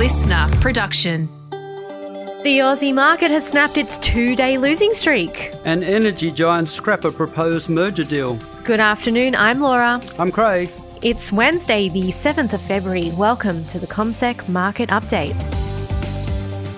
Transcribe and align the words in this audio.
listener 0.00 0.48
production. 0.62 1.28
The 1.50 2.60
Aussie 2.60 2.94
market 2.94 3.30
has 3.30 3.46
snapped 3.46 3.76
its 3.76 3.98
two 3.98 4.34
day 4.34 4.56
losing 4.56 4.94
streak. 4.94 5.52
And 5.66 5.84
energy 5.84 6.30
giant 6.30 6.68
scrap 6.68 7.04
a 7.04 7.12
proposed 7.12 7.68
merger 7.68 8.04
deal. 8.04 8.36
Good 8.64 8.80
afternoon, 8.80 9.34
I'm 9.34 9.60
Laura. 9.60 10.00
I'm 10.18 10.32
Craig. 10.32 10.70
It's 11.02 11.30
Wednesday, 11.30 11.90
the 11.90 12.12
7th 12.12 12.54
of 12.54 12.62
February. 12.62 13.10
Welcome 13.10 13.62
to 13.66 13.78
the 13.78 13.86
CommSec 13.86 14.48
Market 14.48 14.88
Update. 14.88 15.36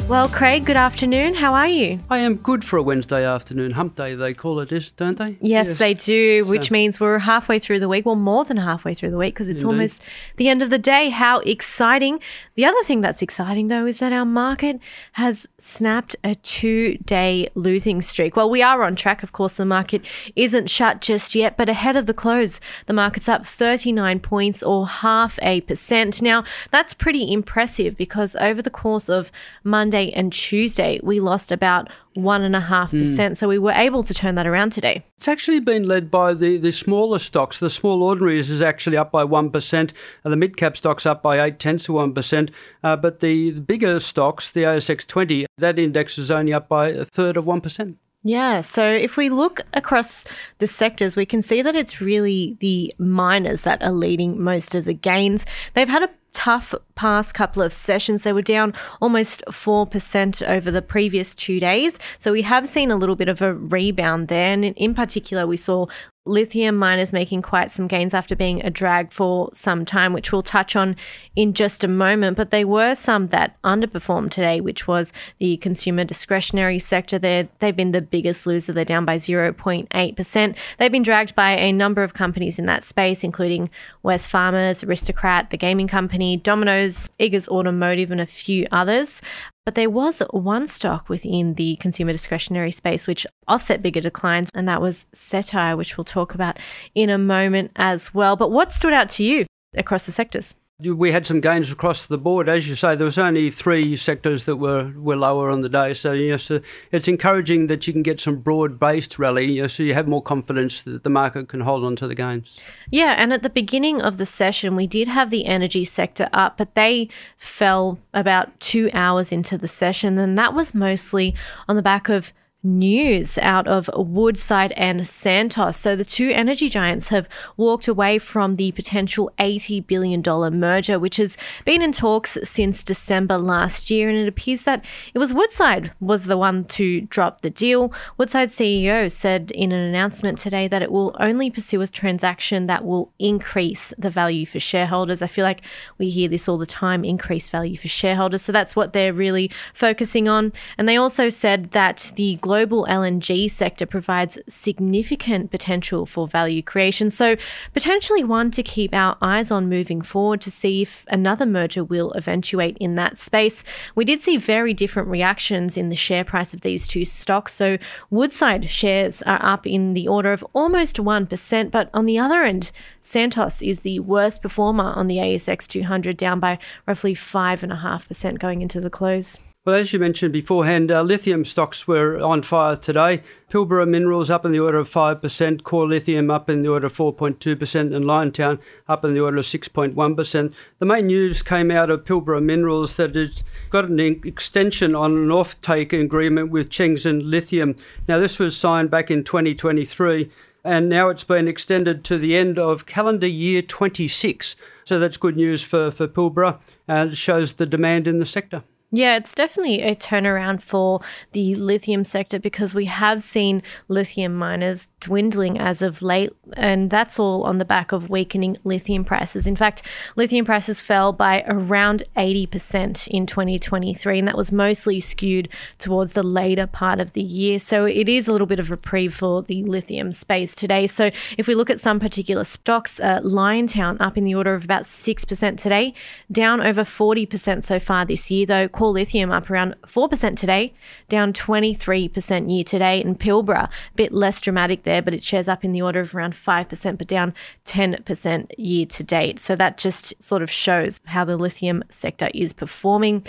Well, 0.08 0.28
Craig, 0.28 0.66
good 0.66 0.76
afternoon. 0.76 1.32
How 1.32 1.54
are 1.54 1.68
you? 1.68 1.98
I 2.10 2.18
am 2.18 2.34
good 2.34 2.64
for 2.66 2.76
a 2.76 2.82
Wednesday 2.82 3.24
afternoon. 3.24 3.70
Hump 3.70 3.96
day, 3.96 4.14
they 4.14 4.34
call 4.34 4.60
it 4.60 4.92
don't 4.98 5.16
they? 5.16 5.38
Yes, 5.40 5.78
they 5.78 5.94
do, 5.94 6.44
which 6.46 6.68
So- 6.68 6.72
means 6.72 7.00
we're 7.00 7.18
halfway 7.20 7.58
through 7.58 7.78
the 7.80 7.88
week. 7.88 8.04
Well, 8.04 8.16
more 8.16 8.44
than 8.44 8.58
halfway 8.58 8.92
through 8.92 9.10
the 9.10 9.16
week 9.16 9.32
because 9.32 9.48
it's 9.48 9.62
Indeed. 9.62 9.72
almost 9.74 10.02
the 10.36 10.48
end 10.48 10.60
of 10.60 10.68
the 10.68 10.76
day. 10.76 11.08
How 11.08 11.38
exciting. 11.40 12.18
The 12.56 12.66
other 12.66 12.82
thing 12.84 13.00
that's 13.00 13.22
exciting, 13.22 13.68
though, 13.68 13.86
is 13.86 13.98
that 13.98 14.12
our 14.12 14.26
market 14.26 14.80
has 15.12 15.46
snapped 15.58 16.14
a 16.22 16.34
two 16.34 16.98
day 17.06 17.48
losing 17.54 18.02
streak. 18.02 18.36
Well, 18.36 18.50
we 18.50 18.60
are 18.60 18.82
on 18.82 18.96
track. 18.96 19.22
Of 19.22 19.32
course, 19.32 19.54
the 19.54 19.64
market 19.64 20.04
isn't 20.36 20.68
shut 20.68 21.00
just 21.00 21.34
yet, 21.34 21.56
but 21.56 21.70
ahead 21.70 21.96
of 21.96 22.04
the 22.04 22.14
close, 22.14 22.60
the 22.86 22.92
market's 22.92 23.30
up 23.30 23.46
39 23.46 24.20
points 24.20 24.62
or 24.62 24.86
half 24.86 25.38
a 25.40 25.62
percent. 25.62 26.20
Now, 26.20 26.44
that's 26.70 26.92
pretty 26.92 27.32
impressive 27.32 27.96
because 27.96 28.36
over 28.36 28.60
the 28.60 28.68
course 28.70 29.08
of 29.08 29.32
Monday 29.64 30.01
and 30.10 30.32
Tuesday, 30.32 30.98
we 31.02 31.20
lost 31.20 31.52
about 31.52 31.88
one 32.14 32.42
and 32.42 32.56
a 32.56 32.60
half 32.60 32.90
percent. 32.90 33.38
So 33.38 33.48
we 33.48 33.58
were 33.58 33.72
able 33.72 34.02
to 34.02 34.12
turn 34.12 34.34
that 34.34 34.46
around 34.46 34.72
today. 34.72 35.04
It's 35.18 35.28
actually 35.28 35.60
been 35.60 35.84
led 35.84 36.10
by 36.10 36.34
the, 36.34 36.58
the 36.58 36.72
smaller 36.72 37.18
stocks. 37.18 37.58
The 37.58 37.70
small 37.70 38.02
ordinaries 38.02 38.50
is 38.50 38.62
actually 38.62 38.96
up 38.96 39.12
by 39.12 39.24
1%, 39.24 39.72
and 39.72 39.92
the 40.24 40.36
mid 40.36 40.56
cap 40.56 40.76
stocks 40.76 41.06
up 41.06 41.22
by 41.22 41.42
8 41.44 41.58
tenths 41.58 41.88
of 41.88 41.94
1%. 41.94 42.50
Uh, 42.82 42.96
but 42.96 43.20
the, 43.20 43.50
the 43.52 43.60
bigger 43.60 44.00
stocks, 44.00 44.50
the 44.50 44.62
ASX 44.62 45.06
20, 45.06 45.46
that 45.58 45.78
index 45.78 46.18
is 46.18 46.30
only 46.30 46.52
up 46.52 46.68
by 46.68 46.88
a 46.88 47.04
third 47.04 47.36
of 47.36 47.44
1%. 47.44 47.96
Yeah. 48.24 48.60
So 48.60 48.88
if 48.88 49.16
we 49.16 49.30
look 49.30 49.62
across 49.74 50.26
the 50.58 50.66
sectors, 50.66 51.16
we 51.16 51.26
can 51.26 51.42
see 51.42 51.60
that 51.62 51.74
it's 51.74 52.00
really 52.00 52.56
the 52.60 52.94
miners 52.98 53.62
that 53.62 53.82
are 53.82 53.90
leading 53.90 54.40
most 54.40 54.74
of 54.74 54.84
the 54.84 54.94
gains. 54.94 55.44
They've 55.74 55.88
had 55.88 56.04
a 56.04 56.10
tough 56.34 56.74
past 56.94 57.34
couple 57.34 57.62
of 57.62 57.72
sessions. 57.72 58.22
They 58.22 58.32
were 58.32 58.42
down 58.42 58.74
almost 59.00 59.42
4% 59.46 60.42
over 60.48 60.70
the 60.70 60.82
previous 60.82 61.34
two 61.34 61.60
days. 61.60 61.98
So 62.18 62.32
we 62.32 62.42
have 62.42 62.68
seen 62.68 62.90
a 62.90 62.96
little 62.96 63.16
bit 63.16 63.28
of 63.28 63.42
a 63.42 63.54
rebound 63.54 64.28
there. 64.28 64.52
And 64.52 64.64
in- 64.64 64.74
in 64.74 64.94
particular, 64.94 65.46
we 65.46 65.56
saw 65.56 65.86
lithium 66.24 66.76
miners 66.76 67.12
making 67.12 67.42
quite 67.42 67.72
some 67.72 67.88
gains 67.88 68.14
after 68.14 68.36
being 68.36 68.64
a 68.64 68.70
drag 68.70 69.12
for 69.12 69.50
some 69.52 69.84
time, 69.84 70.12
which 70.12 70.30
we'll 70.30 70.42
touch 70.42 70.76
on 70.76 70.94
in 71.34 71.52
just 71.52 71.82
a 71.82 71.88
moment. 71.88 72.36
But 72.36 72.50
there 72.50 72.66
were 72.66 72.94
some 72.94 73.28
that 73.28 73.60
underperformed 73.62 74.30
today, 74.30 74.60
which 74.60 74.86
was 74.86 75.12
the 75.38 75.56
consumer 75.56 76.04
discretionary 76.04 76.78
sector. 76.78 77.18
There, 77.18 77.48
they've 77.58 77.74
been 77.74 77.92
the 77.92 78.00
biggest 78.00 78.46
loser. 78.46 78.72
They're 78.72 78.84
down 78.84 79.04
by 79.04 79.16
0.8%. 79.16 80.56
They've 80.78 80.92
been 80.92 81.02
dragged 81.02 81.34
by 81.34 81.52
a 81.52 81.72
number 81.72 82.02
of 82.02 82.14
companies 82.14 82.58
in 82.58 82.66
that 82.66 82.84
space, 82.84 83.24
including 83.24 83.68
Wesfarmers, 84.04 84.86
Aristocrat, 84.86 85.50
the 85.50 85.56
gaming 85.56 85.88
company, 85.88 86.36
Domino's, 86.36 87.10
Eagers 87.18 87.48
Automotive, 87.48 88.12
and 88.12 88.20
a 88.20 88.26
few 88.26 88.66
others. 88.70 89.20
But 89.64 89.76
there 89.76 89.90
was 89.90 90.20
one 90.30 90.66
stock 90.66 91.08
within 91.08 91.54
the 91.54 91.76
consumer 91.76 92.10
discretionary 92.10 92.72
space 92.72 93.06
which 93.06 93.26
offset 93.46 93.80
bigger 93.80 94.00
declines, 94.00 94.50
and 94.54 94.66
that 94.66 94.80
was 94.80 95.06
Cettire, 95.14 95.76
which 95.76 95.96
we'll 95.96 96.04
talk 96.04 96.34
about 96.34 96.58
in 96.94 97.10
a 97.10 97.18
moment 97.18 97.70
as 97.76 98.12
well. 98.12 98.34
But 98.34 98.50
what 98.50 98.72
stood 98.72 98.92
out 98.92 99.08
to 99.10 99.24
you 99.24 99.46
across 99.76 100.02
the 100.02 100.12
sectors? 100.12 100.54
We 100.84 101.12
had 101.12 101.26
some 101.26 101.40
gains 101.40 101.70
across 101.70 102.06
the 102.06 102.18
board. 102.18 102.48
As 102.48 102.68
you 102.68 102.74
say, 102.74 102.96
there 102.96 103.04
was 103.04 103.18
only 103.18 103.50
three 103.50 103.96
sectors 103.96 104.44
that 104.44 104.56
were, 104.56 104.92
were 104.96 105.16
lower 105.16 105.50
on 105.50 105.60
the 105.60 105.68
day. 105.68 105.94
So, 105.94 106.12
yes, 106.12 106.50
it's 106.90 107.08
encouraging 107.08 107.68
that 107.68 107.86
you 107.86 107.92
can 107.92 108.02
get 108.02 108.20
some 108.20 108.36
broad-based 108.36 109.18
rally, 109.18 109.60
know, 109.60 109.66
so 109.66 109.82
you 109.82 109.94
have 109.94 110.08
more 110.08 110.22
confidence 110.22 110.82
that 110.82 111.04
the 111.04 111.10
market 111.10 111.48
can 111.48 111.60
hold 111.60 111.84
on 111.84 111.96
to 111.96 112.08
the 112.08 112.14
gains. 112.14 112.58
Yeah, 112.90 113.14
and 113.16 113.32
at 113.32 113.42
the 113.42 113.50
beginning 113.50 114.02
of 114.02 114.16
the 114.18 114.26
session, 114.26 114.76
we 114.76 114.86
did 114.86 115.08
have 115.08 115.30
the 115.30 115.46
energy 115.46 115.84
sector 115.84 116.28
up, 116.32 116.58
but 116.58 116.74
they 116.74 117.08
fell 117.38 117.98
about 118.12 118.58
two 118.60 118.90
hours 118.92 119.32
into 119.32 119.56
the 119.56 119.68
session, 119.68 120.18
and 120.18 120.36
that 120.36 120.54
was 120.54 120.74
mostly 120.74 121.34
on 121.68 121.76
the 121.76 121.82
back 121.82 122.08
of 122.08 122.32
news 122.62 123.38
out 123.38 123.66
of 123.66 123.90
Woodside 123.94 124.72
and 124.72 125.06
Santos. 125.06 125.76
So 125.76 125.96
the 125.96 126.04
two 126.04 126.30
energy 126.30 126.68
giants 126.68 127.08
have 127.08 127.28
walked 127.56 127.88
away 127.88 128.18
from 128.18 128.56
the 128.56 128.72
potential 128.72 129.32
$80 129.38 129.86
billion 129.86 130.22
merger, 130.58 130.98
which 130.98 131.16
has 131.16 131.36
been 131.64 131.82
in 131.82 131.92
talks 131.92 132.38
since 132.44 132.84
December 132.84 133.36
last 133.36 133.90
year. 133.90 134.08
And 134.08 134.18
it 134.18 134.28
appears 134.28 134.62
that 134.62 134.84
it 135.12 135.18
was 135.18 135.34
Woodside 135.34 135.92
was 136.00 136.24
the 136.24 136.38
one 136.38 136.64
to 136.66 137.00
drop 137.02 137.42
the 137.42 137.50
deal. 137.50 137.92
Woodside 138.16 138.50
CEO 138.50 139.10
said 139.10 139.50
in 139.52 139.72
an 139.72 139.80
announcement 139.80 140.38
today 140.38 140.68
that 140.68 140.82
it 140.82 140.92
will 140.92 141.16
only 141.18 141.50
pursue 141.50 141.80
a 141.80 141.86
transaction 141.86 142.66
that 142.66 142.84
will 142.84 143.10
increase 143.18 143.92
the 143.98 144.10
value 144.10 144.46
for 144.46 144.60
shareholders. 144.60 145.20
I 145.20 145.26
feel 145.26 145.44
like 145.44 145.62
we 145.98 146.10
hear 146.10 146.28
this 146.28 146.48
all 146.48 146.58
the 146.58 146.66
time, 146.66 147.04
increase 147.04 147.48
value 147.48 147.76
for 147.76 147.88
shareholders. 147.88 148.42
So 148.42 148.52
that's 148.52 148.76
what 148.76 148.92
they're 148.92 149.12
really 149.12 149.50
focusing 149.74 150.28
on. 150.28 150.52
And 150.78 150.88
they 150.88 150.96
also 150.96 151.28
said 151.28 151.72
that 151.72 152.12
the 152.14 152.36
global 152.36 152.51
LNG 152.52 153.50
sector 153.50 153.86
provides 153.86 154.38
significant 154.48 155.50
potential 155.50 156.06
for 156.06 156.26
value 156.26 156.62
creation. 156.62 157.10
So, 157.10 157.36
potentially 157.72 158.24
one 158.24 158.50
to 158.52 158.62
keep 158.62 158.94
our 158.94 159.16
eyes 159.20 159.50
on 159.50 159.68
moving 159.68 160.02
forward 160.02 160.40
to 160.42 160.50
see 160.50 160.82
if 160.82 161.04
another 161.08 161.46
merger 161.46 161.84
will 161.84 162.12
eventuate 162.12 162.76
in 162.78 162.94
that 162.96 163.18
space. 163.18 163.64
We 163.94 164.04
did 164.04 164.20
see 164.20 164.36
very 164.36 164.74
different 164.74 165.08
reactions 165.08 165.76
in 165.76 165.88
the 165.88 165.96
share 165.96 166.24
price 166.24 166.54
of 166.54 166.62
these 166.62 166.86
two 166.86 167.04
stocks. 167.04 167.54
So, 167.54 167.78
Woodside 168.10 168.70
shares 168.70 169.22
are 169.22 169.40
up 169.42 169.66
in 169.66 169.94
the 169.94 170.08
order 170.08 170.32
of 170.32 170.44
almost 170.52 170.96
1%, 170.96 171.70
but 171.70 171.90
on 171.94 172.06
the 172.06 172.18
other 172.18 172.42
end, 172.42 172.72
Santos 173.02 173.62
is 173.62 173.80
the 173.80 174.00
worst 174.00 174.42
performer 174.42 174.92
on 174.94 175.06
the 175.06 175.16
ASX 175.16 175.66
200, 175.66 176.16
down 176.16 176.40
by 176.40 176.58
roughly 176.86 177.14
5.5% 177.14 178.38
going 178.38 178.62
into 178.62 178.80
the 178.80 178.90
close. 178.90 179.38
Well, 179.64 179.76
as 179.76 179.92
you 179.92 180.00
mentioned 180.00 180.32
beforehand, 180.32 180.90
uh, 180.90 181.02
lithium 181.02 181.44
stocks 181.44 181.86
were 181.86 182.18
on 182.20 182.42
fire 182.42 182.74
today. 182.74 183.22
Pilbara 183.48 183.86
Minerals 183.86 184.28
up 184.28 184.44
in 184.44 184.50
the 184.50 184.58
order 184.58 184.78
of 184.78 184.90
5%, 184.90 185.62
Core 185.62 185.86
Lithium 185.86 186.32
up 186.32 186.50
in 186.50 186.62
the 186.62 186.68
order 186.68 186.86
of 186.86 186.96
4.2%, 186.96 187.94
and 187.94 188.04
Liontown 188.04 188.58
up 188.88 189.04
in 189.04 189.14
the 189.14 189.20
order 189.20 189.36
of 189.36 189.44
6.1%. 189.44 190.52
The 190.80 190.84
main 190.84 191.06
news 191.06 191.42
came 191.42 191.70
out 191.70 191.90
of 191.90 192.04
Pilbara 192.04 192.42
Minerals 192.42 192.96
that 192.96 193.14
it's 193.14 193.44
got 193.70 193.84
an 193.84 194.00
extension 194.00 194.96
on 194.96 195.12
an 195.12 195.28
offtake 195.28 195.92
agreement 195.92 196.50
with 196.50 196.68
Chengxin 196.68 197.30
Lithium. 197.30 197.76
Now, 198.08 198.18
this 198.18 198.40
was 198.40 198.56
signed 198.56 198.90
back 198.90 199.12
in 199.12 199.22
2023, 199.22 200.28
and 200.64 200.88
now 200.88 201.08
it's 201.08 201.22
been 201.22 201.46
extended 201.46 202.02
to 202.02 202.18
the 202.18 202.34
end 202.34 202.58
of 202.58 202.86
calendar 202.86 203.28
year 203.28 203.62
26. 203.62 204.56
So 204.82 204.98
that's 204.98 205.16
good 205.16 205.36
news 205.36 205.62
for, 205.62 205.92
for 205.92 206.08
Pilbara, 206.08 206.58
and 206.88 207.12
it 207.12 207.16
shows 207.16 207.52
the 207.52 207.66
demand 207.66 208.08
in 208.08 208.18
the 208.18 208.26
sector. 208.26 208.64
Yeah, 208.94 209.16
it's 209.16 209.34
definitely 209.34 209.80
a 209.80 209.96
turnaround 209.96 210.60
for 210.60 211.00
the 211.32 211.54
lithium 211.54 212.04
sector 212.04 212.38
because 212.38 212.74
we 212.74 212.84
have 212.84 213.22
seen 213.22 213.62
lithium 213.88 214.34
miners 214.34 214.86
dwindling 215.00 215.58
as 215.58 215.80
of 215.80 216.02
late, 216.02 216.30
and 216.58 216.90
that's 216.90 217.18
all 217.18 217.44
on 217.44 217.56
the 217.56 217.64
back 217.64 217.92
of 217.92 218.10
weakening 218.10 218.58
lithium 218.64 219.02
prices. 219.02 219.46
In 219.46 219.56
fact, 219.56 219.80
lithium 220.14 220.44
prices 220.44 220.82
fell 220.82 221.14
by 221.14 221.42
around 221.46 222.02
80% 222.18 223.08
in 223.08 223.24
2023, 223.24 224.18
and 224.18 224.28
that 224.28 224.36
was 224.36 224.52
mostly 224.52 225.00
skewed 225.00 225.48
towards 225.78 226.12
the 226.12 226.22
later 226.22 226.66
part 226.66 227.00
of 227.00 227.14
the 227.14 227.22
year. 227.22 227.58
So 227.58 227.86
it 227.86 228.10
is 228.10 228.28
a 228.28 228.32
little 228.32 228.46
bit 228.46 228.60
of 228.60 228.70
reprieve 228.70 229.14
for 229.14 229.42
the 229.42 229.64
lithium 229.64 230.12
space 230.12 230.54
today. 230.54 230.86
So 230.86 231.10
if 231.38 231.46
we 231.46 231.54
look 231.54 231.70
at 231.70 231.80
some 231.80 231.98
particular 231.98 232.44
stocks, 232.44 233.00
uh, 233.00 233.20
Liontown 233.20 233.96
up 234.00 234.18
in 234.18 234.24
the 234.24 234.34
order 234.34 234.54
of 234.54 234.64
about 234.64 234.82
6% 234.84 235.58
today, 235.58 235.94
down 236.30 236.60
over 236.60 236.84
40% 236.84 237.64
so 237.64 237.80
far 237.80 238.04
this 238.04 238.30
year, 238.30 238.44
though. 238.44 238.68
Lithium 238.90 239.30
up 239.30 239.50
around 239.50 239.74
4% 239.86 240.36
today, 240.36 240.74
down 241.08 241.32
23% 241.32 242.50
year 242.50 242.64
to 242.64 242.78
date. 242.78 243.04
And 243.04 243.18
Pilbara, 243.18 243.64
a 243.64 243.70
bit 243.94 244.12
less 244.12 244.40
dramatic 244.40 244.84
there, 244.84 245.02
but 245.02 245.14
it 245.14 245.22
shares 245.22 245.48
up 245.48 245.64
in 245.64 245.72
the 245.72 245.82
order 245.82 246.00
of 246.00 246.14
around 246.14 246.34
5%, 246.34 246.98
but 246.98 247.06
down 247.06 247.34
10% 247.66 248.50
year 248.58 248.86
to 248.86 249.02
date. 249.02 249.40
So 249.40 249.56
that 249.56 249.78
just 249.78 250.14
sort 250.22 250.42
of 250.42 250.50
shows 250.50 251.00
how 251.04 251.24
the 251.24 251.36
lithium 251.36 251.84
sector 251.90 252.30
is 252.34 252.52
performing. 252.52 253.24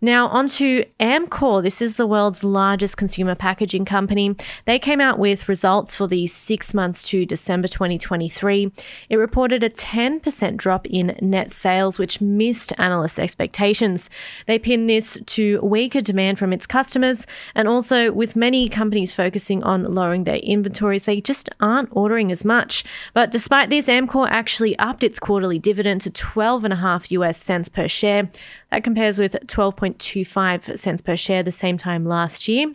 Now, 0.00 0.28
on 0.28 0.48
to 0.48 0.84
Amcor. 1.00 1.62
This 1.62 1.80
is 1.80 1.96
the 1.96 2.06
world's 2.06 2.44
largest 2.44 2.96
consumer 2.96 3.34
packaging 3.34 3.84
company. 3.84 4.36
They 4.64 4.78
came 4.78 5.00
out 5.00 5.18
with 5.18 5.48
results 5.48 5.94
for 5.94 6.06
the 6.06 6.26
six 6.26 6.74
months 6.74 7.02
to 7.04 7.24
December 7.24 7.68
2023. 7.68 8.72
It 9.08 9.16
reported 9.16 9.62
a 9.62 9.70
10% 9.70 10.56
drop 10.56 10.86
in 10.86 11.16
net 11.20 11.52
sales, 11.52 11.98
which 11.98 12.20
missed 12.20 12.72
analyst 12.78 13.18
expectations. 13.18 14.10
They 14.46 14.58
pinned 14.58 14.88
this 14.94 15.18
to 15.26 15.60
weaker 15.62 16.00
demand 16.00 16.38
from 16.38 16.52
its 16.52 16.66
customers. 16.66 17.26
And 17.54 17.66
also, 17.68 18.12
with 18.12 18.36
many 18.36 18.68
companies 18.68 19.12
focusing 19.12 19.62
on 19.62 19.94
lowering 19.94 20.24
their 20.24 20.36
inventories, 20.36 21.04
they 21.04 21.20
just 21.20 21.48
aren't 21.60 21.88
ordering 21.92 22.30
as 22.30 22.44
much. 22.44 22.84
But 23.12 23.30
despite 23.30 23.70
this, 23.70 23.86
Amcor 23.88 24.28
actually 24.30 24.78
upped 24.78 25.02
its 25.02 25.18
quarterly 25.18 25.58
dividend 25.58 26.00
to 26.02 26.10
12.5 26.10 27.10
US 27.10 27.42
cents 27.42 27.68
per 27.68 27.88
share. 27.88 28.30
That 28.70 28.84
compares 28.84 29.18
with 29.18 29.32
12.25 29.46 30.78
cents 30.78 31.02
per 31.02 31.16
share 31.16 31.42
the 31.42 31.52
same 31.52 31.78
time 31.78 32.04
last 32.04 32.48
year. 32.48 32.66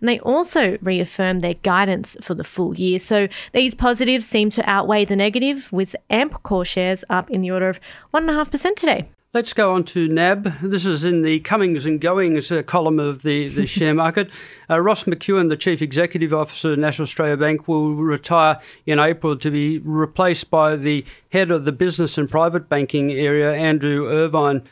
And 0.00 0.08
they 0.08 0.20
also 0.20 0.78
reaffirmed 0.82 1.40
their 1.40 1.54
guidance 1.54 2.16
for 2.20 2.34
the 2.34 2.44
full 2.44 2.74
year. 2.76 2.98
So 2.98 3.28
these 3.52 3.74
positives 3.74 4.26
seem 4.26 4.50
to 4.50 4.68
outweigh 4.68 5.04
the 5.04 5.16
negative, 5.16 5.72
with 5.72 5.94
Amcor 6.10 6.64
shares 6.64 7.04
up 7.08 7.30
in 7.30 7.40
the 7.40 7.50
order 7.50 7.68
of 7.68 7.80
1.5% 8.12 8.76
today. 8.76 9.08
Let's 9.34 9.52
go 9.52 9.74
on 9.74 9.84
to 9.84 10.08
NAB. 10.08 10.54
This 10.62 10.86
is 10.86 11.04
in 11.04 11.20
the 11.20 11.40
comings 11.40 11.84
and 11.84 12.00
goings 12.00 12.50
uh, 12.50 12.62
column 12.62 12.98
of 12.98 13.20
the, 13.20 13.48
the 13.48 13.66
share 13.76 13.92
market. 13.92 14.30
Uh, 14.70 14.80
Ross 14.80 15.04
McEwan, 15.04 15.50
the 15.50 15.56
Chief 15.56 15.82
Executive 15.82 16.32
Officer 16.32 16.72
of 16.72 16.78
National 16.78 17.02
Australia 17.02 17.36
Bank, 17.36 17.68
will 17.68 17.94
retire 17.94 18.58
in 18.86 18.98
April 18.98 19.36
to 19.36 19.50
be 19.50 19.80
replaced 19.80 20.48
by 20.48 20.76
the 20.76 21.04
head 21.30 21.50
of 21.50 21.66
the 21.66 21.72
business 21.72 22.16
and 22.16 22.30
private 22.30 22.70
banking 22.70 23.12
area, 23.12 23.52
Andrew 23.52 24.08
Irvine. 24.08 24.66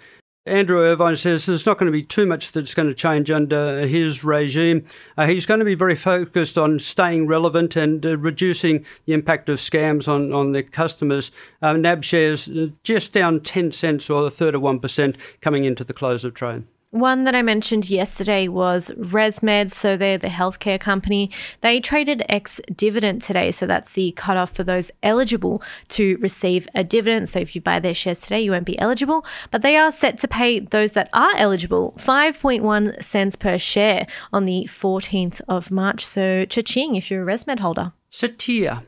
Andrew 0.47 0.79
Irvine 0.79 1.17
says 1.17 1.45
there's 1.45 1.67
not 1.67 1.77
going 1.77 1.87
to 1.87 1.93
be 1.93 2.05
too 2.05 2.25
much 2.25 2.53
that's 2.53 2.73
going 2.73 2.89
to 2.89 2.95
change 2.95 3.33
under 3.33 3.85
his 3.87 4.23
regime. 4.23 4.87
Uh, 5.19 5.27
he's 5.27 5.45
going 5.45 5.59
to 5.59 5.67
be 5.67 5.75
very 5.75 5.97
focused 5.97 6.57
on 6.57 6.79
staying 6.79 7.27
relevant 7.27 7.75
and 7.75 8.07
uh, 8.07 8.17
reducing 8.17 8.85
the 9.07 9.13
impact 9.13 9.49
of 9.49 9.59
scams 9.59 10.07
on, 10.07 10.33
on 10.33 10.53
the 10.53 10.63
customers. 10.63 11.33
Uh, 11.61 11.73
NAB 11.73 12.05
shares 12.05 12.49
uh, 12.49 12.69
just 12.85 13.13
down 13.13 13.41
10 13.41 13.73
cents 13.73 14.09
or 14.09 14.25
a 14.25 14.31
third 14.31 14.55
of 14.55 14.63
1% 14.63 15.17
coming 15.41 15.65
into 15.65 15.83
the 15.83 15.93
close 15.93 16.25
of 16.25 16.33
trade. 16.35 16.63
One 16.99 17.25
that 17.25 17.35
I 17.35 17.43
mentioned 17.43 17.91
yesterday 17.91 18.49
was 18.49 18.91
ResMed. 18.99 19.71
So 19.71 19.97
they're 19.97 20.19
the 20.19 20.29
healthcare 20.29 20.81
company. 20.81 21.31
They 21.61 21.81
traded 21.81 22.25
ex 22.29 22.61
dividend 22.75 23.23
today. 23.23 23.51
So 23.51 23.67
that's 23.67 23.93
the 23.93 24.13
cutoff 24.13 24.53
for 24.55 24.65
those 24.65 24.91
eligible 25.03 25.63
to 25.91 26.17
receive 26.19 26.67
a 26.75 26.83
dividend. 26.83 27.29
So 27.29 27.39
if 27.39 27.55
you 27.55 27.61
buy 27.61 27.81
their 27.81 27.95
shares 27.95 28.21
today, 28.21 28.41
you 28.41 28.51
won't 28.51 28.65
be 28.65 28.79
eligible. 28.79 29.25
But 29.51 29.63
they 29.63 29.77
are 29.77 29.93
set 29.93 30.19
to 30.21 30.29
pay 30.29 30.61
those 30.61 30.93
that 30.93 31.11
are 31.13 31.37
eligible 31.37 31.95
5.1 31.99 33.05
cents 33.05 33.37
per 33.37 33.59
share 33.59 34.07
on 34.33 34.47
the 34.47 34.69
14th 34.71 35.41
of 35.49 35.71
March. 35.71 36.07
So 36.07 36.45
cha-ching 36.47 36.97
if 36.97 37.11
you're 37.11 37.29
a 37.29 37.33
ResMed 37.37 37.61
holder. 37.61 37.93
Cettire. 38.11 38.85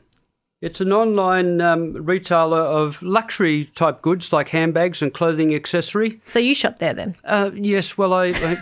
It's 0.61 0.81
an 0.81 0.91
online 0.91 1.61
um, 1.61 1.93
retailer 1.93 2.59
of 2.59 3.01
luxury 3.01 3.65
type 3.75 4.01
goods 4.01 4.33
like 4.33 4.49
handbags 4.49 5.01
and 5.01 5.13
clothing 5.13 5.55
accessory. 5.55 6.19
So 6.25 6.37
you 6.37 6.53
shop 6.53 6.79
there 6.79 6.93
then? 6.93 7.15
Uh, 7.23 7.51
yes, 7.53 7.97
well, 7.97 8.11
I, 8.13 8.25
I, 8.27 8.57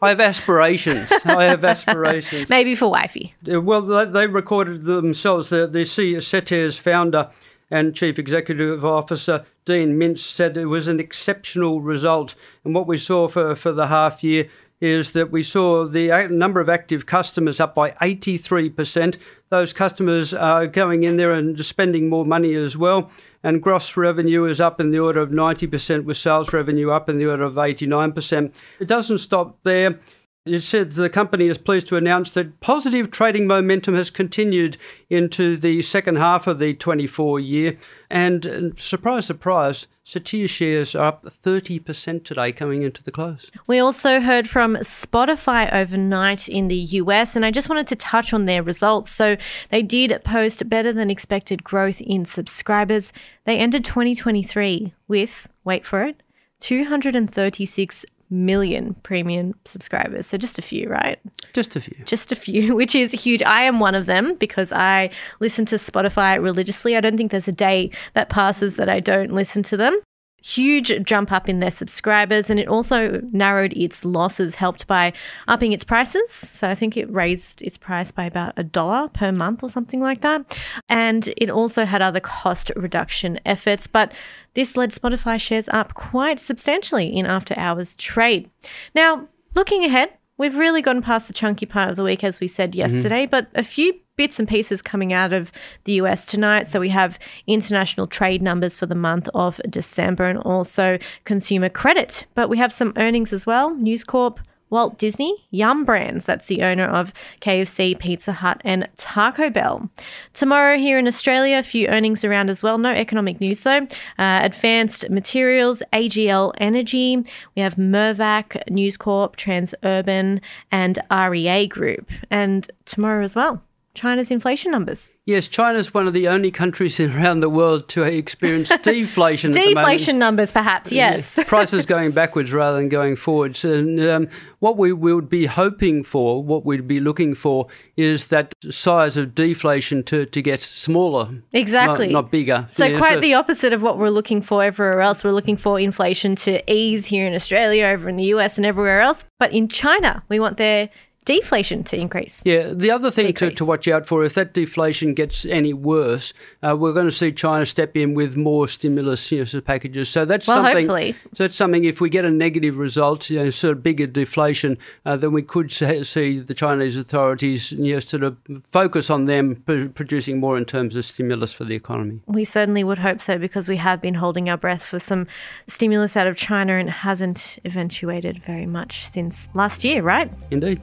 I 0.00 0.08
have 0.10 0.20
aspirations. 0.20 1.10
I 1.24 1.44
have 1.46 1.64
aspirations. 1.64 2.48
Maybe 2.50 2.76
for 2.76 2.88
wifey. 2.88 3.34
Uh, 3.52 3.60
Well, 3.60 3.82
they, 3.82 4.04
they 4.04 4.26
recorded 4.28 4.84
themselves. 4.84 5.48
The, 5.48 5.66
the 5.66 5.84
C- 5.84 6.20
Cettire's 6.20 6.76
founder 6.76 7.28
and 7.68 7.96
chief 7.96 8.18
executive 8.18 8.84
officer, 8.84 9.44
Dean 9.64 9.98
Mintz, 9.98 10.18
said 10.20 10.56
it 10.56 10.66
was 10.66 10.86
an 10.86 11.00
exceptional 11.00 11.80
result. 11.80 12.36
And 12.64 12.74
what 12.76 12.86
we 12.86 12.96
saw 12.96 13.26
for, 13.26 13.56
for 13.56 13.72
the 13.72 13.88
half 13.88 14.22
year 14.22 14.48
is 14.80 15.12
that 15.12 15.30
we 15.30 15.42
saw 15.42 15.86
the 15.86 16.28
number 16.30 16.60
of 16.60 16.68
active 16.68 17.06
customers 17.06 17.60
up 17.60 17.74
by 17.74 17.90
83%. 18.02 19.18
Those 19.50 19.72
customers 19.72 20.32
are 20.32 20.66
going 20.66 21.02
in 21.02 21.16
there 21.16 21.32
and 21.32 21.62
spending 21.64 22.08
more 22.08 22.24
money 22.24 22.54
as 22.54 22.76
well. 22.76 23.10
And 23.42 23.62
gross 23.62 23.96
revenue 23.96 24.44
is 24.44 24.60
up 24.60 24.80
in 24.80 24.90
the 24.90 24.98
order 24.98 25.20
of 25.20 25.30
90%, 25.30 26.04
with 26.04 26.16
sales 26.16 26.52
revenue 26.52 26.90
up 26.90 27.08
in 27.08 27.18
the 27.18 27.26
order 27.26 27.44
of 27.44 27.54
89%. 27.54 28.54
It 28.78 28.88
doesn't 28.88 29.18
stop 29.18 29.58
there. 29.64 29.98
It 30.46 30.62
said 30.62 30.92
the 30.92 31.10
company 31.10 31.48
is 31.48 31.58
pleased 31.58 31.88
to 31.88 31.96
announce 31.96 32.30
that 32.30 32.60
positive 32.60 33.10
trading 33.10 33.46
momentum 33.46 33.94
has 33.94 34.10
continued 34.10 34.78
into 35.10 35.58
the 35.58 35.82
second 35.82 36.16
half 36.16 36.46
of 36.46 36.58
the 36.58 36.72
24 36.72 37.40
year. 37.40 37.76
And 38.08 38.46
uh, 38.46 38.60
surprise, 38.76 39.26
surprise, 39.26 39.86
Cettire 40.06 40.48
shares 40.48 40.94
are 40.94 41.08
up 41.08 41.26
30% 41.44 42.24
today 42.24 42.52
coming 42.52 42.80
into 42.80 43.02
the 43.02 43.12
close. 43.12 43.50
We 43.66 43.78
also 43.78 44.18
heard 44.18 44.48
from 44.48 44.76
Spotify 44.76 45.70
overnight 45.74 46.48
in 46.48 46.68
the 46.68 46.74
US, 46.74 47.36
and 47.36 47.44
I 47.44 47.50
just 47.50 47.68
wanted 47.68 47.86
to 47.88 47.96
touch 47.96 48.32
on 48.32 48.46
their 48.46 48.62
results. 48.62 49.10
So 49.10 49.36
they 49.68 49.82
did 49.82 50.24
post 50.24 50.70
better 50.70 50.92
than 50.92 51.10
expected 51.10 51.64
growth 51.64 52.00
in 52.00 52.24
subscribers. 52.24 53.12
They 53.44 53.58
ended 53.58 53.84
2023 53.84 54.94
with, 55.06 55.48
wait 55.64 55.84
for 55.84 56.02
it, 56.02 56.22
236 56.60 58.06
million 58.30 58.94
premium 59.02 59.54
subscribers. 59.64 60.26
So 60.26 60.38
just 60.38 60.58
a 60.58 60.62
few, 60.62 60.88
right? 60.88 61.18
Just 61.52 61.76
a 61.76 61.80
few. 61.80 62.04
Just 62.04 62.32
a 62.32 62.36
few, 62.36 62.74
which 62.80 62.94
is 62.94 63.12
huge. 63.12 63.42
I 63.42 63.62
am 63.62 63.80
one 63.80 63.94
of 63.94 64.06
them 64.06 64.34
because 64.36 64.72
I 64.72 65.10
listen 65.40 65.66
to 65.66 65.76
Spotify 65.76 66.40
religiously. 66.42 66.96
I 66.96 67.00
don't 67.00 67.16
think 67.16 67.30
there's 67.30 67.48
a 67.48 67.52
day 67.52 67.90
that 68.14 68.30
passes 68.30 68.74
that 68.74 68.88
I 68.88 69.00
don't 69.00 69.32
listen 69.32 69.62
to 69.64 69.76
them. 69.76 69.98
Huge 70.42 71.02
jump 71.04 71.30
up 71.30 71.48
in 71.48 71.60
their 71.60 71.70
subscribers, 71.70 72.48
and 72.48 72.58
it 72.58 72.68
also 72.68 73.20
narrowed 73.32 73.72
its 73.74 74.04
losses, 74.04 74.54
helped 74.56 74.86
by 74.86 75.12
upping 75.46 75.72
its 75.72 75.84
prices. 75.84 76.30
So 76.30 76.68
I 76.68 76.74
think 76.74 76.96
it 76.96 77.12
raised 77.12 77.62
its 77.62 77.76
price 77.76 78.10
by 78.10 78.24
about 78.24 78.54
a 78.56 78.64
dollar 78.64 79.08
per 79.08 79.32
month 79.32 79.62
or 79.62 79.68
something 79.68 80.00
like 80.00 80.22
that. 80.22 80.56
And 80.88 81.28
it 81.36 81.50
also 81.50 81.84
had 81.84 82.02
other 82.02 82.20
cost 82.20 82.70
reduction 82.74 83.38
efforts, 83.44 83.86
but 83.86 84.12
this 84.54 84.76
led 84.76 84.92
Spotify 84.92 85.40
shares 85.40 85.68
up 85.68 85.94
quite 85.94 86.40
substantially 86.40 87.14
in 87.14 87.26
after 87.26 87.54
hours 87.58 87.94
trade. 87.96 88.50
Now, 88.94 89.28
looking 89.54 89.84
ahead, 89.84 90.10
we've 90.40 90.56
really 90.56 90.80
gotten 90.80 91.02
past 91.02 91.28
the 91.28 91.34
chunky 91.34 91.66
part 91.66 91.90
of 91.90 91.96
the 91.96 92.02
week, 92.02 92.24
as 92.24 92.40
we 92.40 92.48
said 92.48 92.70
mm-hmm. 92.70 92.80
yesterday, 92.80 93.26
but 93.26 93.48
a 93.54 93.62
few 93.62 93.92
bits 94.16 94.38
and 94.38 94.48
pieces 94.48 94.80
coming 94.80 95.12
out 95.12 95.34
of 95.34 95.52
the 95.84 95.92
US 95.92 96.24
tonight. 96.24 96.66
So 96.66 96.80
we 96.80 96.88
have 96.88 97.18
international 97.46 98.06
trade 98.06 98.40
numbers 98.40 98.74
for 98.74 98.86
the 98.86 98.94
month 98.94 99.28
of 99.34 99.60
December 99.68 100.24
and 100.24 100.38
also 100.38 100.98
consumer 101.24 101.68
credit. 101.68 102.24
But 102.34 102.48
we 102.48 102.56
have 102.56 102.72
some 102.72 102.94
earnings 102.96 103.34
as 103.34 103.44
well. 103.44 103.74
News 103.74 104.02
Corp. 104.02 104.40
Walt 104.70 104.98
Disney, 104.98 105.46
Yum 105.50 105.84
Brands, 105.84 106.24
that's 106.24 106.46
the 106.46 106.62
owner 106.62 106.84
of 106.84 107.12
KFC, 107.40 107.98
Pizza 107.98 108.32
Hut, 108.32 108.60
and 108.64 108.88
Taco 108.96 109.50
Bell. 109.50 109.90
Tomorrow 110.32 110.78
here 110.78 110.98
in 110.98 111.06
Australia, 111.06 111.58
a 111.58 111.62
few 111.62 111.88
earnings 111.88 112.24
around 112.24 112.50
as 112.50 112.62
well. 112.62 112.78
No 112.78 112.90
economic 112.90 113.40
news 113.40 113.60
though. 113.60 113.86
Uh, 114.18 114.40
Advanced 114.42 115.10
Materials, 115.10 115.82
AGL 115.92 116.52
Energy, 116.58 117.16
we 117.56 117.62
have 117.62 117.74
Mirvac, 117.74 118.68
News 118.70 118.96
Corp, 118.96 119.36
Transurban, 119.36 120.40
and 120.70 120.98
REA 121.10 121.66
Group. 121.66 122.10
And 122.30 122.70
tomorrow 122.84 123.24
as 123.24 123.34
well, 123.34 123.62
China's 123.94 124.30
inflation 124.30 124.70
numbers. 124.70 125.10
Yes, 125.24 125.48
China's 125.48 125.92
one 125.92 126.06
of 126.06 126.12
the 126.12 126.28
only 126.28 126.50
countries 126.50 126.98
around 127.00 127.40
the 127.40 127.48
world 127.48 127.88
to 127.90 128.04
experience 128.04 128.68
deflation. 128.82 129.52
Deflation 129.52 130.18
numbers, 130.18 130.52
perhaps, 130.52 130.92
yes. 130.92 131.38
prices 131.46 131.86
going 131.86 132.12
backwards 132.12 132.52
rather 132.52 132.76
than 132.76 132.88
going 132.88 133.16
forwards. 133.16 133.64
And 133.64 134.00
um, 134.00 134.28
what 134.60 134.76
we 134.76 134.92
would 134.92 135.28
be 135.28 135.46
hoping 135.46 136.04
for, 136.04 136.42
what 136.42 136.64
we'd 136.64 136.86
be 136.86 137.00
looking 137.00 137.34
for, 137.34 137.66
is 137.96 138.28
that 138.28 138.54
size 138.70 139.16
of 139.16 139.34
deflation 139.34 140.04
to, 140.04 140.24
to 140.26 140.42
get 140.42 140.62
smaller, 140.62 141.28
Exactly. 141.52 142.06
not, 142.08 142.24
not 142.24 142.30
bigger. 142.30 142.68
So 142.70 142.86
Yeah, 142.86 142.98
quite 142.98 143.20
the 143.20 143.34
opposite 143.34 143.72
of 143.72 143.82
what 143.82 143.98
we're 143.98 144.10
looking 144.10 144.40
for 144.40 144.62
everywhere 144.62 145.00
else. 145.00 145.24
We're 145.24 145.32
looking 145.32 145.56
for 145.56 145.80
inflation 145.80 146.36
to 146.36 146.72
ease 146.72 147.06
here 147.06 147.26
in 147.26 147.34
Australia, 147.34 147.86
over 147.86 148.08
in 148.08 148.16
the 148.16 148.24
US, 148.34 148.56
and 148.56 148.64
everywhere 148.64 149.00
else. 149.00 149.24
But 149.38 149.52
in 149.52 149.68
China, 149.68 150.22
we 150.28 150.38
want 150.38 150.58
their 150.58 150.90
deflation 151.24 151.84
to 151.84 151.96
increase. 151.96 152.40
Yeah, 152.44 152.72
the 152.74 152.90
other 152.90 153.10
thing 153.10 153.34
to, 153.34 153.50
to 153.50 153.64
watch 153.64 153.86
out 153.88 154.06
for, 154.06 154.24
if 154.24 154.34
that 154.34 154.54
deflation 154.54 155.14
gets 155.14 155.44
any 155.44 155.72
worse, 155.72 156.32
uh, 156.62 156.76
we're 156.76 156.92
going 156.92 157.06
to 157.06 157.12
see 157.12 157.30
China 157.30 157.66
step 157.66 157.96
in 157.96 158.14
with 158.14 158.36
more 158.36 158.66
stimulus 158.66 159.30
you 159.30 159.44
know, 159.44 159.60
packages. 159.60 160.08
So 160.08 160.24
that's 160.24 160.46
Well, 160.46 160.56
something. 160.56 160.86
hopefully. 160.86 161.14
So 161.34 161.44
that's 161.44 161.56
something. 161.56 161.84
If 161.84 162.00
we 162.00 162.08
get 162.08 162.24
a 162.24 162.30
negative 162.30 162.78
result, 162.78 163.28
you 163.30 163.38
know, 163.38 163.50
sort 163.50 163.76
of 163.76 163.82
bigger 163.82 164.06
deflation, 164.06 164.78
uh, 165.04 165.16
then 165.16 165.32
we 165.32 165.42
could 165.42 165.70
see 165.70 166.38
the 166.38 166.54
Chinese 166.54 166.96
authorities 166.96 167.72
you 167.72 167.94
know, 167.94 167.98
sort 168.00 168.22
of 168.22 168.36
focus 168.72 169.10
on 169.10 169.26
them 169.26 169.62
producing 169.94 170.40
more 170.40 170.56
in 170.56 170.64
terms 170.64 170.96
of 170.96 171.04
stimulus 171.04 171.52
for 171.52 171.64
the 171.64 171.74
economy. 171.74 172.20
We 172.26 172.44
certainly 172.44 172.82
would 172.82 172.98
hope 172.98 173.20
so 173.20 173.38
because 173.38 173.68
we 173.68 173.76
have 173.76 174.00
been 174.00 174.14
holding 174.14 174.48
our 174.48 174.56
breath 174.56 174.82
for 174.82 174.98
some 174.98 175.26
stimulus 175.66 176.16
out 176.16 176.26
of 176.26 176.36
China 176.36 176.74
and 176.74 176.88
it 176.88 176.92
hasn't 176.92 177.58
eventuated 177.64 178.42
very 178.46 178.66
much 178.66 179.06
since 179.08 179.48
last 179.54 179.84
year, 179.84 180.02
right? 180.02 180.30
Indeed. 180.50 180.80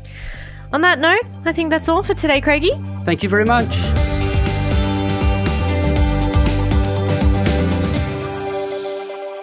On 0.74 0.82
that 0.82 1.00
note, 1.00 1.22
I 1.46 1.54
think 1.54 1.70
that's 1.70 1.88
all 1.88 2.04
for 2.04 2.14
today, 2.14 2.42
Craigie. 2.42 2.76
Thank 3.06 3.24
you 3.24 3.30
very 3.30 3.46
much. 3.46 3.74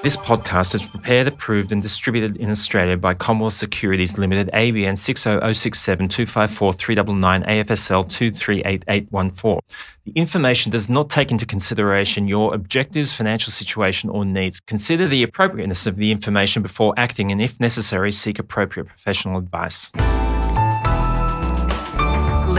This 0.04 0.18
podcast 0.18 0.74
is 0.74 0.82
prepared, 0.82 1.28
approved, 1.28 1.72
and 1.72 1.80
distributed 1.80 2.36
in 2.36 2.50
Australia 2.50 2.98
by 2.98 3.14
Commonwealth 3.14 3.54
Securities 3.54 4.18
Limited, 4.18 4.50
ABN 4.52 4.98
60067 4.98 6.10
254 6.10 6.74
399 6.74 7.42
AFSL 7.44 8.10
238814. 8.10 9.60
The 10.04 10.12
information 10.12 10.70
does 10.70 10.90
not 10.90 11.08
take 11.08 11.30
into 11.30 11.46
consideration 11.46 12.28
your 12.28 12.54
objectives, 12.54 13.14
financial 13.14 13.50
situation, 13.50 14.10
or 14.10 14.26
needs. 14.26 14.60
Consider 14.60 15.08
the 15.08 15.22
appropriateness 15.22 15.86
of 15.86 15.96
the 15.96 16.12
information 16.12 16.60
before 16.60 16.92
acting, 16.98 17.32
and 17.32 17.40
if 17.40 17.58
necessary, 17.58 18.12
seek 18.12 18.38
appropriate 18.38 18.88
professional 18.88 19.38
advice. 19.38 19.90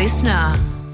Listener. 0.06 0.85